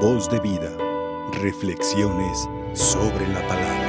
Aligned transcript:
Voz 0.00 0.28
de 0.28 0.38
vida. 0.40 0.70
Reflexiones 1.40 2.46
sobre 2.74 3.26
la 3.28 3.40
palabra. 3.48 3.86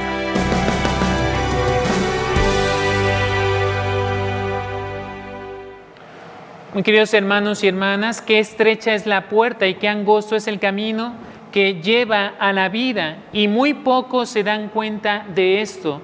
Muy 6.72 6.82
queridos 6.82 7.12
hermanos 7.12 7.62
y 7.62 7.68
hermanas, 7.68 8.22
qué 8.22 8.38
estrecha 8.38 8.94
es 8.94 9.04
la 9.04 9.28
puerta 9.28 9.66
y 9.66 9.74
qué 9.74 9.86
angosto 9.86 10.34
es 10.34 10.48
el 10.48 10.58
camino 10.58 11.12
que 11.52 11.82
lleva 11.82 12.28
a 12.38 12.54
la 12.54 12.70
vida 12.70 13.18
y 13.34 13.46
muy 13.46 13.74
pocos 13.74 14.30
se 14.30 14.42
dan 14.42 14.70
cuenta 14.70 15.26
de 15.34 15.60
esto. 15.60 16.00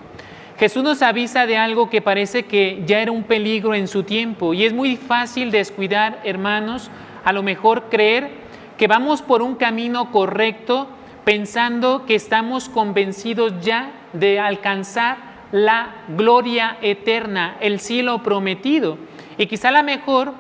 Jesús 0.59 0.84
nos 0.84 1.00
avisa 1.00 1.46
de 1.46 1.57
algo 1.57 1.89
que 1.89 2.02
parece 2.02 2.43
que 2.43 2.82
ya 2.84 3.00
era 3.00 3.11
un 3.11 3.23
peligro 3.23 3.75
en 3.75 3.89
su 3.89 4.02
tiempo 4.02 4.52
y 4.52 4.66
es 4.66 4.75
muy 4.75 4.96
fácil 4.96 5.50
descuidar, 5.50 6.21
hermanos, 6.25 6.91
a 7.25 7.32
lo 7.32 7.43
mejor 7.43 7.84
creer 7.89 8.44
que 8.77 8.86
vamos 8.86 9.22
por 9.22 9.43
un 9.43 9.54
camino 9.54 10.10
correcto 10.10 10.88
pensando 11.24 12.05
que 12.06 12.15
estamos 12.15 12.69
convencidos 12.69 13.52
ya 13.60 13.92
de 14.12 14.38
alcanzar 14.38 15.34
la 15.52 15.95
gloria 16.09 16.77
eterna, 16.82 17.56
el 17.60 17.80
cielo 17.80 18.23
prometido. 18.23 18.98
Y 19.38 19.46
quizá 19.46 19.68
a 19.68 19.73
lo 19.73 19.82
mejor 19.82 20.32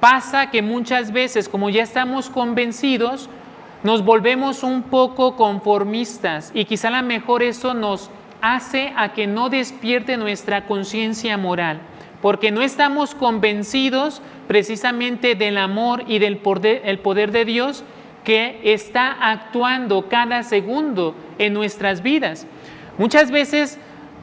pasa 0.00 0.50
que 0.50 0.62
muchas 0.62 1.12
veces, 1.12 1.48
como 1.48 1.68
ya 1.70 1.82
estamos 1.82 2.30
convencidos, 2.30 3.28
nos 3.82 4.04
volvemos 4.04 4.62
un 4.62 4.82
poco 4.82 5.36
conformistas 5.36 6.50
y 6.54 6.64
quizá 6.64 6.88
a 6.88 7.02
lo 7.02 7.06
mejor 7.06 7.42
eso 7.42 7.74
nos 7.74 8.10
hace 8.40 8.92
a 8.96 9.12
que 9.12 9.26
no 9.26 9.48
despierte 9.48 10.16
nuestra 10.16 10.66
conciencia 10.66 11.36
moral, 11.36 11.80
porque 12.26 12.50
no 12.50 12.60
estamos 12.60 13.14
convencidos 13.14 14.20
precisamente 14.48 15.36
del 15.36 15.56
amor 15.56 16.02
y 16.08 16.18
del 16.18 16.38
poder, 16.38 16.82
el 16.84 16.98
poder 16.98 17.30
de 17.30 17.44
Dios 17.44 17.84
que 18.24 18.58
está 18.64 19.12
actuando 19.12 20.08
cada 20.08 20.42
segundo 20.42 21.14
en 21.38 21.54
nuestras 21.54 22.02
vidas. 22.02 22.48
Muchas 22.98 23.30
veces 23.30 23.78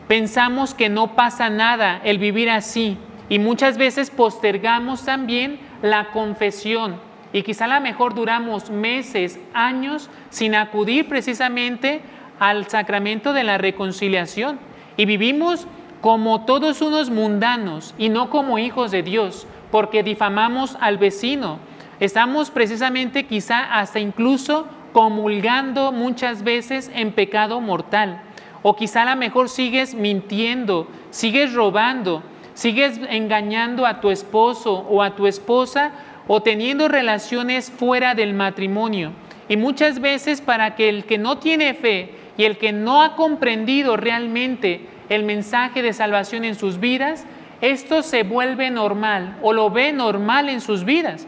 pensamos 0.10 0.74
que 0.74 0.90
no 0.90 1.16
pasa 1.16 1.50
nada 1.50 2.02
el 2.04 2.18
vivir 2.18 2.50
así 2.50 2.98
y 3.30 3.40
muchas 3.40 3.78
veces 3.78 4.10
postergamos 4.10 5.06
también 5.06 5.62
la 5.82 6.12
confesión 6.12 6.98
y 7.32 7.44
quizá 7.44 7.64
a 7.64 7.80
lo 7.80 7.80
mejor 7.80 8.16
duramos 8.16 8.70
meses, 8.70 9.40
años 9.54 10.10
sin 10.30 10.56
acudir 10.56 11.08
precisamente 11.08 12.02
al 12.38 12.68
sacramento 12.68 13.32
de 13.32 13.46
la 13.46 13.58
reconciliación 13.58 14.60
y 14.98 15.06
vivimos 15.06 15.68
como 16.04 16.42
todos 16.42 16.82
unos 16.82 17.10
mundanos 17.10 17.96
y 17.98 18.10
no 18.10 18.30
como 18.30 18.60
hijos 18.60 18.92
de 18.92 19.04
Dios, 19.04 19.48
porque 19.72 20.04
difamamos 20.04 20.76
al 20.82 20.98
vecino. 20.98 21.60
Estamos 22.02 22.52
precisamente 22.52 23.26
quizá 23.26 23.80
hasta 23.80 24.02
incluso 24.02 24.68
comulgando 24.92 25.94
muchas 25.94 26.44
veces 26.44 26.92
en 26.94 27.14
pecado 27.14 27.62
mortal. 27.62 28.22
O 28.64 28.76
quizá 28.76 29.04
a 29.04 29.16
lo 29.16 29.16
mejor 29.16 29.48
sigues 29.48 29.96
mintiendo, 29.96 30.90
sigues 31.10 31.54
robando, 31.54 32.22
sigues 32.54 33.00
engañando 33.10 33.86
a 33.86 34.02
tu 34.02 34.10
esposo 34.10 34.86
o 34.90 35.02
a 35.02 35.16
tu 35.16 35.26
esposa 35.26 35.92
o 36.28 36.42
teniendo 36.42 36.90
relaciones 36.90 37.72
fuera 37.72 38.14
del 38.14 38.34
matrimonio. 38.34 39.14
Y 39.48 39.56
muchas 39.56 40.02
veces 40.02 40.42
para 40.42 40.76
que 40.76 40.90
el 40.90 41.06
que 41.06 41.18
no 41.18 41.38
tiene 41.38 41.74
fe 41.74 42.14
y 42.36 42.44
el 42.44 42.58
que 42.58 42.74
no 42.74 43.04
ha 43.04 43.16
comprendido 43.16 43.96
realmente 43.96 44.92
el 45.10 45.24
mensaje 45.24 45.82
de 45.82 45.94
salvación 45.94 46.46
en 46.46 46.56
sus 46.56 46.80
vidas, 46.80 47.26
esto 47.62 48.04
se 48.04 48.24
vuelve 48.24 48.72
normal 48.72 49.38
o 49.42 49.54
lo 49.54 49.70
ve 49.70 49.94
normal 49.94 50.50
en 50.50 50.62
sus 50.62 50.84
vidas. 50.84 51.28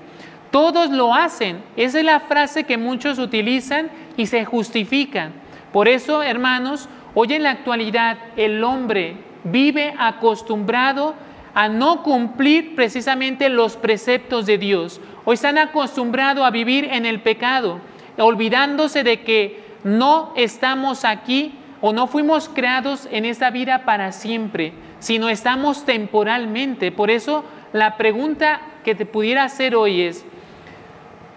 Todos 0.52 0.90
lo 0.90 1.14
hacen. 1.14 1.64
Esa 1.76 2.00
es 2.00 2.06
la 2.06 2.20
frase 2.20 2.64
que 2.64 2.78
muchos 2.78 3.20
utilizan 3.20 3.90
y 4.18 4.28
se 4.28 4.46
justifican. 4.46 5.34
Por 5.72 5.88
eso, 5.88 6.24
hermanos, 6.24 6.88
hoy 7.14 7.34
en 7.34 7.44
la 7.44 7.52
actualidad 7.52 8.18
el 8.38 8.64
hombre 8.64 9.18
vive 9.44 9.94
acostumbrado 9.98 11.16
a 11.54 11.70
no 11.70 12.04
cumplir 12.04 12.76
precisamente 12.76 13.50
los 13.50 13.78
preceptos 13.78 14.46
de 14.46 14.58
Dios. 14.58 15.00
Hoy 15.24 15.36
están 15.36 15.58
acostumbrados 15.58 16.46
a 16.46 16.52
vivir 16.52 16.86
en 16.86 17.06
el 17.06 17.22
pecado, 17.22 17.80
olvidándose 18.18 19.04
de 19.04 19.22
que 19.22 19.64
no 19.84 20.34
estamos 20.36 21.06
aquí 21.06 21.54
o 21.82 21.94
no 21.94 22.08
fuimos 22.08 22.50
creados 22.50 23.08
en 23.12 23.26
esta 23.26 23.50
vida 23.50 23.86
para 23.86 24.12
siempre, 24.12 24.74
sino 25.00 25.30
estamos 25.30 25.86
temporalmente. 25.86 26.92
Por 26.92 27.12
eso 27.12 27.44
la 27.74 27.98
pregunta 27.98 28.62
que 28.84 28.96
te 28.96 29.06
pudiera 29.06 29.44
hacer 29.44 29.76
hoy 29.76 30.02
es, 30.02 30.26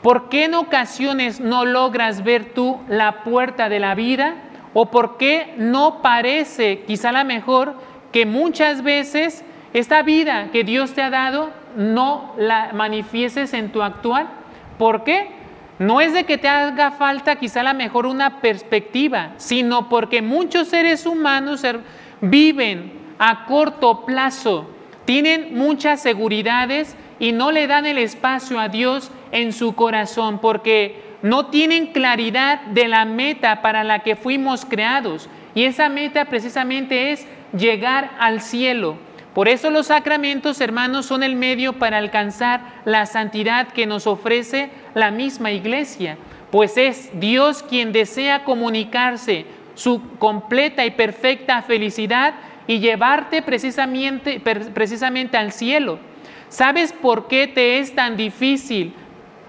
¿por 0.02 0.28
qué 0.28 0.44
en 0.44 0.54
ocasiones 0.54 1.40
no 1.40 1.64
logras 1.64 2.24
ver 2.24 2.52
tú 2.54 2.78
la 2.88 3.24
puerta 3.24 3.68
de 3.68 3.80
la 3.80 3.94
vida? 3.94 4.34
¿O 4.74 4.90
por 4.90 5.16
qué 5.16 5.54
no 5.56 6.02
parece, 6.02 6.84
quizá 6.86 7.10
la 7.10 7.24
mejor, 7.24 7.74
que 8.12 8.26
muchas 8.26 8.82
veces 8.82 9.44
esta 9.72 10.02
vida 10.02 10.48
que 10.50 10.64
Dios 10.64 10.94
te 10.94 11.02
ha 11.02 11.10
dado 11.10 11.50
no 11.76 12.34
la 12.38 12.72
manifiestes 12.72 13.52
en 13.54 13.70
tu 13.70 13.82
actual. 13.82 14.28
¿Por 14.78 15.04
qué? 15.04 15.28
No 15.78 16.00
es 16.00 16.12
de 16.12 16.24
que 16.24 16.38
te 16.38 16.48
haga 16.48 16.90
falta 16.90 17.36
quizá 17.36 17.62
la 17.62 17.72
mejor 17.72 18.06
una 18.06 18.40
perspectiva, 18.40 19.34
sino 19.36 19.88
porque 19.88 20.22
muchos 20.22 20.68
seres 20.68 21.06
humanos 21.06 21.64
viven 22.20 22.92
a 23.18 23.44
corto 23.46 24.04
plazo, 24.04 24.68
tienen 25.04 25.56
muchas 25.56 26.00
seguridades 26.02 26.96
y 27.20 27.32
no 27.32 27.52
le 27.52 27.66
dan 27.66 27.86
el 27.86 27.98
espacio 27.98 28.58
a 28.58 28.68
Dios 28.68 29.10
en 29.30 29.52
su 29.52 29.74
corazón 29.74 30.40
porque 30.40 31.08
no 31.22 31.46
tienen 31.46 31.88
claridad 31.88 32.60
de 32.62 32.88
la 32.88 33.04
meta 33.04 33.62
para 33.62 33.84
la 33.84 34.00
que 34.00 34.16
fuimos 34.16 34.64
creados. 34.64 35.28
Y 35.54 35.64
esa 35.64 35.88
meta 35.88 36.26
precisamente 36.26 37.12
es 37.12 37.26
llegar 37.52 38.10
al 38.18 38.40
cielo. 38.40 38.96
Por 39.34 39.48
eso 39.48 39.70
los 39.70 39.88
sacramentos, 39.88 40.60
hermanos, 40.60 41.06
son 41.06 41.22
el 41.22 41.36
medio 41.36 41.74
para 41.74 41.98
alcanzar 41.98 42.60
la 42.84 43.06
santidad 43.06 43.68
que 43.68 43.86
nos 43.86 44.06
ofrece 44.06 44.70
la 44.94 45.10
misma 45.10 45.52
iglesia, 45.52 46.16
pues 46.50 46.76
es 46.76 47.10
Dios 47.20 47.62
quien 47.62 47.92
desea 47.92 48.44
comunicarse 48.44 49.46
su 49.74 50.02
completa 50.18 50.84
y 50.86 50.90
perfecta 50.90 51.62
felicidad 51.62 52.34
y 52.66 52.80
llevarte 52.80 53.42
precisamente, 53.42 54.40
precisamente 54.40 55.36
al 55.36 55.52
cielo. 55.52 55.98
¿Sabes 56.48 56.92
por 56.92 57.28
qué 57.28 57.46
te 57.46 57.78
es 57.78 57.94
tan 57.94 58.16
difícil 58.16 58.94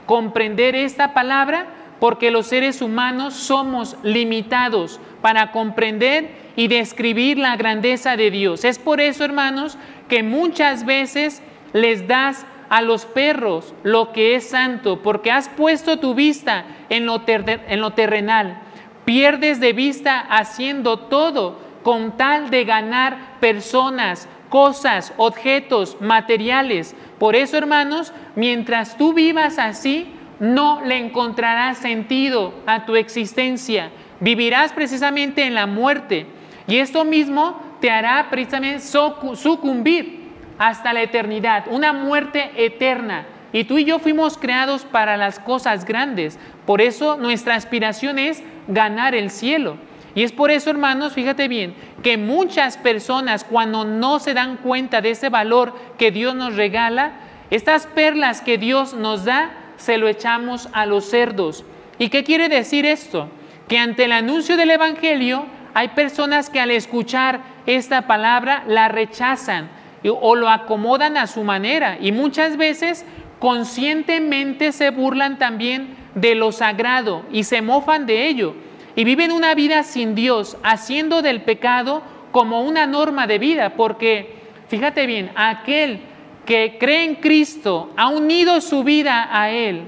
comprender 0.05 0.75
esta 0.75 1.13
palabra? 1.13 1.67
Porque 1.99 2.31
los 2.31 2.47
seres 2.47 2.81
humanos 2.81 3.33
somos 3.33 3.97
limitados 4.03 4.99
para 5.21 5.51
comprender 5.51 6.48
y 6.59 6.67
describir 6.67 7.37
la 7.37 7.55
grandeza 7.55 8.17
de 8.17 8.31
Dios. 8.31 8.65
Es 8.65 8.79
por 8.79 8.99
eso, 8.99 9.23
hermanos, 9.23 9.77
que 10.09 10.23
muchas 10.23 10.83
veces 10.83 11.41
les 11.71 12.05
das 12.05 12.45
a 12.67 12.81
los 12.81 13.05
perros 13.05 13.73
lo 13.83 14.11
que 14.11 14.35
es 14.35 14.49
santo, 14.49 15.01
porque 15.01 15.31
has 15.31 15.47
puesto 15.47 15.99
tu 15.99 16.15
vista 16.15 16.65
en 16.89 17.05
lo, 17.05 17.23
en 17.25 17.79
lo 17.79 17.91
terrenal. 17.91 18.59
Pierdes 19.05 19.61
de 19.61 19.71
vista 19.71 20.19
haciendo 20.19 20.99
todo 20.99 21.57
con 21.81 22.17
tal 22.17 22.49
de 22.49 22.65
ganar 22.65 23.39
personas, 23.39 24.27
cosas, 24.49 25.13
objetos, 25.15 25.95
materiales. 26.01 26.93
Por 27.19 27.37
eso, 27.37 27.57
hermanos, 27.57 28.11
mientras 28.35 28.97
tú 28.97 29.13
vivas 29.13 29.59
así, 29.59 30.13
no 30.41 30.81
le 30.83 30.97
encontrarás 30.97 31.77
sentido 31.77 32.53
a 32.65 32.85
tu 32.85 32.97
existencia. 32.97 33.91
Vivirás 34.19 34.73
precisamente 34.73 35.45
en 35.45 35.53
la 35.53 35.65
muerte. 35.65 36.27
Y 36.69 36.77
esto 36.77 37.03
mismo 37.03 37.59
te 37.81 37.89
hará 37.89 38.29
precisamente 38.29 38.79
sucumbir 38.79 40.29
hasta 40.59 40.93
la 40.93 41.01
eternidad, 41.01 41.65
una 41.71 41.93
muerte 41.93 42.51
eterna. 42.55 43.25
Y 43.51 43.63
tú 43.63 43.79
y 43.79 43.85
yo 43.85 43.97
fuimos 43.97 44.37
creados 44.37 44.85
para 44.85 45.17
las 45.17 45.39
cosas 45.39 45.83
grandes. 45.83 46.37
Por 46.67 46.81
eso 46.81 47.17
nuestra 47.17 47.55
aspiración 47.55 48.19
es 48.19 48.43
ganar 48.67 49.15
el 49.15 49.31
cielo. 49.31 49.77
Y 50.13 50.21
es 50.21 50.31
por 50.31 50.51
eso, 50.51 50.69
hermanos, 50.69 51.13
fíjate 51.13 51.47
bien, 51.47 51.73
que 52.03 52.17
muchas 52.17 52.77
personas 52.77 53.43
cuando 53.43 53.83
no 53.83 54.19
se 54.19 54.35
dan 54.35 54.57
cuenta 54.57 55.01
de 55.01 55.11
ese 55.11 55.29
valor 55.29 55.73
que 55.97 56.11
Dios 56.11 56.35
nos 56.35 56.55
regala, 56.55 57.13
estas 57.49 57.87
perlas 57.87 58.41
que 58.41 58.59
Dios 58.59 58.93
nos 58.93 59.25
da, 59.25 59.51
se 59.77 59.97
lo 59.97 60.07
echamos 60.07 60.69
a 60.73 60.85
los 60.85 61.05
cerdos. 61.05 61.65
¿Y 61.97 62.09
qué 62.09 62.23
quiere 62.23 62.47
decir 62.47 62.85
esto? 62.85 63.29
Que 63.67 63.79
ante 63.79 64.05
el 64.05 64.11
anuncio 64.11 64.55
del 64.57 64.71
Evangelio, 64.71 65.45
hay 65.73 65.89
personas 65.89 66.49
que 66.49 66.59
al 66.59 66.71
escuchar 66.71 67.41
esta 67.65 68.07
palabra 68.07 68.63
la 68.67 68.87
rechazan 68.87 69.69
o 70.03 70.35
lo 70.35 70.49
acomodan 70.49 71.17
a 71.17 71.27
su 71.27 71.43
manera 71.43 71.97
y 71.99 72.11
muchas 72.11 72.57
veces 72.57 73.05
conscientemente 73.39 74.71
se 74.71 74.91
burlan 74.91 75.37
también 75.37 75.95
de 76.15 76.35
lo 76.35 76.51
sagrado 76.51 77.23
y 77.31 77.43
se 77.43 77.61
mofan 77.61 78.05
de 78.05 78.27
ello 78.27 78.55
y 78.95 79.03
viven 79.03 79.31
una 79.31 79.53
vida 79.55 79.83
sin 79.83 80.15
Dios, 80.15 80.57
haciendo 80.63 81.21
del 81.21 81.41
pecado 81.41 82.01
como 82.31 82.61
una 82.61 82.85
norma 82.85 83.27
de 83.27 83.39
vida, 83.39 83.75
porque 83.75 84.35
fíjate 84.67 85.05
bien, 85.05 85.31
aquel 85.35 86.01
que 86.45 86.77
cree 86.79 87.05
en 87.05 87.15
Cristo, 87.15 87.91
ha 87.95 88.09
unido 88.09 88.59
su 88.59 88.83
vida 88.83 89.29
a 89.31 89.51
Él, 89.51 89.83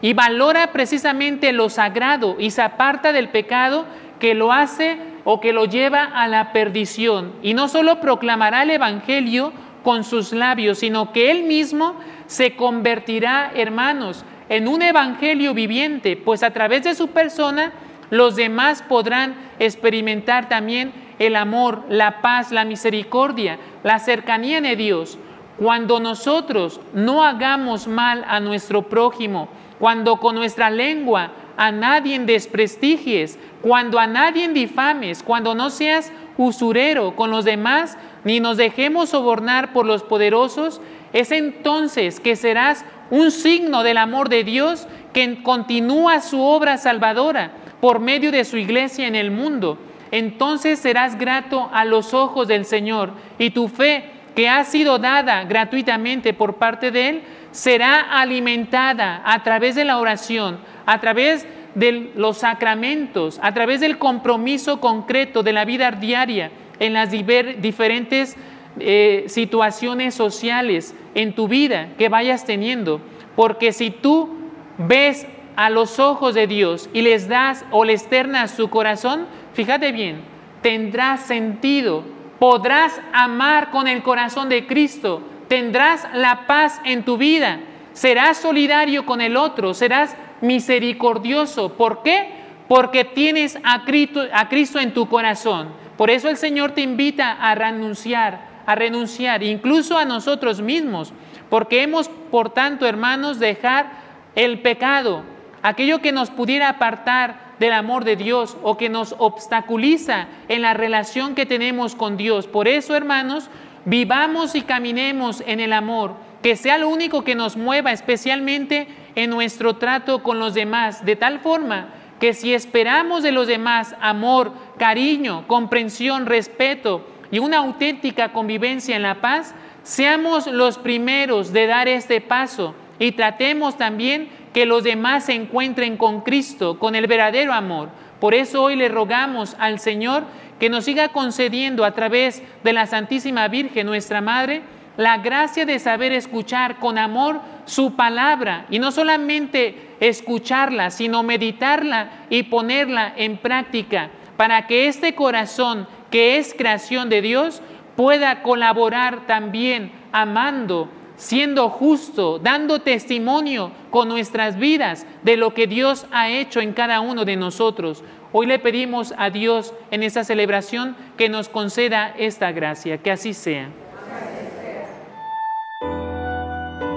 y 0.00 0.12
valora 0.12 0.72
precisamente 0.72 1.52
lo 1.52 1.70
sagrado 1.70 2.36
y 2.38 2.50
se 2.50 2.60
aparta 2.60 3.12
del 3.12 3.30
pecado 3.30 3.86
que 4.18 4.34
lo 4.34 4.52
hace 4.52 4.98
o 5.24 5.40
que 5.40 5.52
lo 5.52 5.64
lleva 5.64 6.04
a 6.04 6.28
la 6.28 6.52
perdición. 6.52 7.32
Y 7.42 7.54
no 7.54 7.68
solo 7.68 8.00
proclamará 8.00 8.62
el 8.62 8.70
Evangelio 8.70 9.52
con 9.82 10.04
sus 10.04 10.32
labios, 10.32 10.78
sino 10.78 11.12
que 11.12 11.30
él 11.30 11.44
mismo 11.44 11.96
se 12.26 12.56
convertirá, 12.56 13.50
hermanos, 13.54 14.24
en 14.48 14.68
un 14.68 14.82
Evangelio 14.82 15.54
viviente, 15.54 16.16
pues 16.16 16.42
a 16.42 16.50
través 16.50 16.84
de 16.84 16.94
su 16.94 17.08
persona 17.08 17.72
los 18.10 18.36
demás 18.36 18.82
podrán 18.82 19.34
experimentar 19.58 20.48
también 20.48 20.92
el 21.18 21.36
amor, 21.36 21.84
la 21.88 22.20
paz, 22.20 22.52
la 22.52 22.64
misericordia, 22.64 23.58
la 23.82 23.98
cercanía 23.98 24.60
de 24.60 24.76
Dios. 24.76 25.18
Cuando 25.58 26.00
nosotros 26.00 26.80
no 26.92 27.22
hagamos 27.24 27.86
mal 27.86 28.24
a 28.28 28.40
nuestro 28.40 28.82
prójimo, 28.82 29.48
cuando 29.78 30.16
con 30.16 30.34
nuestra 30.34 30.70
lengua 30.70 31.30
a 31.56 31.72
nadie 31.72 32.18
desprestigies, 32.18 33.38
cuando 33.60 33.98
a 33.98 34.06
nadie 34.06 34.48
difames, 34.48 35.22
cuando 35.22 35.54
no 35.54 35.70
seas 35.70 36.12
usurero 36.36 37.14
con 37.16 37.30
los 37.30 37.44
demás, 37.44 37.96
ni 38.24 38.40
nos 38.40 38.56
dejemos 38.56 39.10
sobornar 39.10 39.72
por 39.72 39.86
los 39.86 40.02
poderosos, 40.02 40.80
es 41.12 41.30
entonces 41.30 42.20
que 42.20 42.36
serás 42.36 42.84
un 43.10 43.30
signo 43.30 43.82
del 43.82 43.98
amor 43.98 44.28
de 44.28 44.44
Dios 44.44 44.86
que 45.12 45.42
continúa 45.42 46.20
su 46.20 46.40
obra 46.40 46.78
salvadora 46.78 47.52
por 47.80 48.00
medio 48.00 48.32
de 48.32 48.44
su 48.44 48.56
iglesia 48.56 49.06
en 49.06 49.14
el 49.14 49.30
mundo. 49.30 49.78
Entonces 50.10 50.78
serás 50.78 51.18
grato 51.18 51.68
a 51.72 51.84
los 51.84 52.14
ojos 52.14 52.48
del 52.48 52.64
Señor 52.64 53.12
y 53.38 53.50
tu 53.50 53.68
fe 53.68 54.11
que 54.34 54.48
ha 54.48 54.64
sido 54.64 54.98
dada 54.98 55.44
gratuitamente 55.44 56.32
por 56.32 56.54
parte 56.54 56.90
de 56.90 57.08
Él 57.08 57.22
será 57.50 58.00
alimentada 58.00 59.22
a 59.24 59.42
través 59.42 59.74
de 59.74 59.84
la 59.84 59.98
oración, 59.98 60.58
a 60.86 61.00
través 61.00 61.46
de 61.74 62.12
los 62.14 62.38
sacramentos, 62.38 63.38
a 63.42 63.52
través 63.54 63.80
del 63.80 63.98
compromiso 63.98 64.80
concreto 64.80 65.42
de 65.42 65.52
la 65.52 65.64
vida 65.64 65.90
diaria 65.90 66.50
en 66.78 66.94
las 66.94 67.10
diferentes 67.10 68.36
eh, 68.80 69.24
situaciones 69.28 70.14
sociales 70.14 70.94
en 71.14 71.34
tu 71.34 71.48
vida 71.48 71.88
que 71.98 72.08
vayas 72.08 72.44
teniendo. 72.44 73.00
Porque 73.36 73.72
si 73.72 73.90
tú 73.90 74.36
ves 74.78 75.26
a 75.56 75.70
los 75.70 75.98
ojos 75.98 76.34
de 76.34 76.46
Dios 76.46 76.88
y 76.92 77.02
les 77.02 77.28
das 77.28 77.64
o 77.70 77.84
les 77.84 78.08
ternas 78.08 78.50
su 78.50 78.70
corazón, 78.70 79.26
fíjate 79.52 79.92
bien, 79.92 80.22
tendrás 80.62 81.20
sentido, 81.20 82.04
podrás 82.42 83.00
amar 83.12 83.70
con 83.70 83.86
el 83.86 84.02
corazón 84.02 84.48
de 84.48 84.66
Cristo, 84.66 85.22
tendrás 85.46 86.08
la 86.12 86.48
paz 86.48 86.80
en 86.84 87.04
tu 87.04 87.16
vida, 87.16 87.60
serás 87.92 88.38
solidario 88.38 89.06
con 89.06 89.20
el 89.20 89.36
otro, 89.36 89.74
serás 89.74 90.16
misericordioso. 90.40 91.74
¿Por 91.74 92.02
qué? 92.02 92.30
Porque 92.66 93.04
tienes 93.04 93.60
a 93.62 93.84
Cristo, 93.84 94.24
a 94.32 94.48
Cristo 94.48 94.80
en 94.80 94.92
tu 94.92 95.08
corazón. 95.08 95.68
Por 95.96 96.10
eso 96.10 96.28
el 96.28 96.36
Señor 96.36 96.72
te 96.72 96.80
invita 96.80 97.30
a 97.30 97.54
renunciar, 97.54 98.40
a 98.66 98.74
renunciar, 98.74 99.44
incluso 99.44 99.96
a 99.96 100.04
nosotros 100.04 100.60
mismos, 100.60 101.12
porque 101.48 101.84
hemos, 101.84 102.08
por 102.08 102.50
tanto, 102.50 102.88
hermanos, 102.88 103.38
dejar 103.38 103.86
el 104.34 104.62
pecado, 104.62 105.22
aquello 105.62 106.00
que 106.00 106.10
nos 106.10 106.30
pudiera 106.30 106.70
apartar 106.70 107.51
del 107.62 107.74
amor 107.74 108.04
de 108.04 108.16
Dios 108.16 108.56
o 108.64 108.76
que 108.76 108.88
nos 108.88 109.14
obstaculiza 109.18 110.26
en 110.48 110.62
la 110.62 110.74
relación 110.74 111.36
que 111.36 111.46
tenemos 111.46 111.94
con 111.94 112.16
Dios. 112.16 112.48
Por 112.48 112.66
eso, 112.66 112.96
hermanos, 112.96 113.50
vivamos 113.84 114.56
y 114.56 114.62
caminemos 114.62 115.44
en 115.46 115.60
el 115.60 115.72
amor, 115.72 116.16
que 116.42 116.56
sea 116.56 116.76
lo 116.76 116.88
único 116.88 117.22
que 117.22 117.36
nos 117.36 117.56
mueva, 117.56 117.92
especialmente 117.92 118.88
en 119.14 119.30
nuestro 119.30 119.76
trato 119.76 120.24
con 120.24 120.40
los 120.40 120.54
demás, 120.54 121.04
de 121.04 121.14
tal 121.14 121.38
forma 121.38 121.90
que 122.18 122.34
si 122.34 122.52
esperamos 122.52 123.22
de 123.22 123.30
los 123.30 123.46
demás 123.46 123.94
amor, 124.00 124.52
cariño, 124.76 125.44
comprensión, 125.46 126.26
respeto 126.26 127.06
y 127.30 127.38
una 127.38 127.58
auténtica 127.58 128.32
convivencia 128.32 128.96
en 128.96 129.02
la 129.02 129.20
paz, 129.20 129.54
seamos 129.84 130.48
los 130.48 130.78
primeros 130.78 131.52
de 131.52 131.68
dar 131.68 131.86
este 131.86 132.20
paso 132.20 132.74
y 132.98 133.12
tratemos 133.12 133.76
también 133.76 134.30
que 134.52 134.66
los 134.66 134.84
demás 134.84 135.24
se 135.24 135.34
encuentren 135.34 135.96
con 135.96 136.20
Cristo, 136.20 136.78
con 136.78 136.94
el 136.94 137.06
verdadero 137.06 137.52
amor. 137.52 137.88
Por 138.20 138.34
eso 138.34 138.62
hoy 138.62 138.76
le 138.76 138.88
rogamos 138.88 139.56
al 139.58 139.78
Señor 139.78 140.24
que 140.60 140.68
nos 140.68 140.84
siga 140.84 141.08
concediendo 141.08 141.84
a 141.84 141.92
través 141.92 142.42
de 142.62 142.72
la 142.72 142.86
Santísima 142.86 143.48
Virgen, 143.48 143.86
nuestra 143.86 144.20
Madre, 144.20 144.62
la 144.96 145.18
gracia 145.18 145.64
de 145.64 145.78
saber 145.78 146.12
escuchar 146.12 146.78
con 146.78 146.98
amor 146.98 147.40
su 147.64 147.96
palabra 147.96 148.66
y 148.70 148.78
no 148.78 148.92
solamente 148.92 149.74
escucharla, 150.00 150.90
sino 150.90 151.22
meditarla 151.22 152.10
y 152.28 152.44
ponerla 152.44 153.12
en 153.16 153.38
práctica 153.38 154.10
para 154.36 154.66
que 154.66 154.88
este 154.88 155.14
corazón 155.14 155.86
que 156.10 156.36
es 156.36 156.54
creación 156.56 157.08
de 157.08 157.22
Dios 157.22 157.62
pueda 157.96 158.42
colaborar 158.42 159.26
también 159.26 159.92
amando, 160.12 160.88
siendo 161.22 161.70
justo, 161.70 162.40
dando 162.40 162.80
testimonio 162.80 163.70
con 163.90 164.08
nuestras 164.08 164.58
vidas 164.58 165.06
de 165.22 165.36
lo 165.36 165.54
que 165.54 165.68
Dios 165.68 166.06
ha 166.10 166.28
hecho 166.28 166.60
en 166.60 166.72
cada 166.72 167.00
uno 167.00 167.24
de 167.24 167.36
nosotros. 167.36 168.02
Hoy 168.32 168.46
le 168.46 168.58
pedimos 168.58 169.14
a 169.16 169.30
Dios 169.30 169.72
en 169.92 170.02
esta 170.02 170.24
celebración 170.24 170.96
que 171.16 171.28
nos 171.28 171.48
conceda 171.48 172.12
esta 172.18 172.50
gracia, 172.50 172.98
que 172.98 173.12
así 173.12 173.34
sea. 173.34 173.70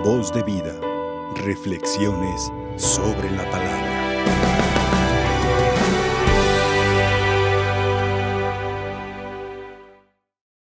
Voz 0.04 0.34
de 0.34 0.42
vida, 0.42 0.74
reflexiones 1.36 2.52
sobre 2.78 3.30
la 3.30 3.48
palabra. 3.52 3.95